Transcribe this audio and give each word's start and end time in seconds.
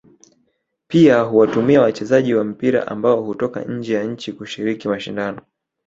Pia 0.87 1.21
huwatumia 1.21 1.81
wachezaji 1.81 2.33
wa 2.35 2.43
mpira 2.43 2.87
ambao 2.87 3.21
hutoka 3.23 3.63
nje 3.63 3.93
ya 3.93 4.03
nchi 4.03 4.33
kushiriki 4.33 4.87
mashindano 4.87 5.41